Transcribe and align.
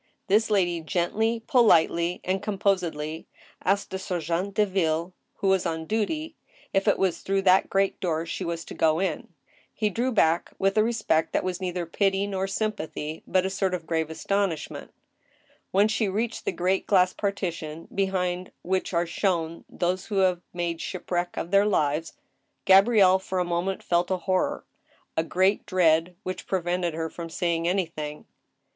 This 0.25 0.49
lady 0.49 0.81
gently, 0.81 1.43
politely, 1.45 2.21
and 2.23 2.41
composedly 2.41 3.27
asked 3.63 3.93
a 3.93 3.97
sergent^de 3.97 4.65
vilh, 4.65 5.13
who 5.35 5.47
was 5.47 5.63
on 5.63 5.85
duty, 5.85 6.35
if 6.73 6.87
it 6.87 6.97
was 6.97 7.19
through 7.19 7.43
that 7.43 7.69
great 7.69 7.99
door 7.99 8.25
she 8.25 8.43
was 8.43 8.65
to 8.65 8.73
go 8.73 8.97
in? 8.99 9.27
He 9.71 9.91
drew 9.91 10.11
back#rith 10.11 10.75
a 10.75 10.83
respect 10.83 11.33
that 11.33 11.43
was 11.43 11.61
neither 11.61 11.85
pity 11.85 12.25
nor 12.25 12.47
sympa 12.47 12.91
thy, 12.91 13.21
but 13.27 13.45
a 13.45 13.51
sort 13.51 13.75
of 13.75 13.85
grave 13.85 14.09
astonishment. 14.09 14.91
When 15.69 15.87
she 15.87 16.09
reached 16.09 16.45
the 16.45 16.51
great 16.51 16.87
glass 16.87 17.13
partition 17.13 17.87
behind 17.93 18.51
which 18.63 18.95
are 18.95 19.05
TkE 19.05 19.19
JUDGMENT 19.21 19.65
OF 19.67 19.67
GOD. 19.67 19.69
175 19.69 19.77
shown 19.77 19.77
those 19.77 20.05
who 20.07 20.15
have 20.27 20.41
made 20.51 20.81
shipwreck 20.81 21.37
of 21.37 21.51
their 21.51 21.67
lives, 21.67 22.13
GabrieHe 22.65 23.21
for 23.21 23.37
a 23.37 23.45
moment 23.45 23.83
felt 23.83 24.09
a 24.09 24.17
horror— 24.17 24.65
^a 25.15 25.29
great 25.29 25.63
dread— 25.67 26.15
^which 26.25 26.47
prevented 26.47 26.95
her 26.95 27.07
from 27.07 27.29
seeing 27.29 27.67
anything. 27.67 28.25